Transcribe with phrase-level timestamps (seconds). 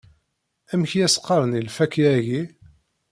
[0.71, 2.41] Amek i as-qqaren i lfakya -agi?